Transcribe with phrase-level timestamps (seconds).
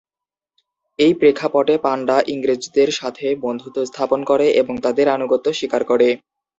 [0.99, 6.09] এই প্রেক্ষাপটে পান্ডা ইংরেজদের সাথে বন্ধুত্ব স্থাপন করে এবং তাদের আনুগত্য স্বীকার করে।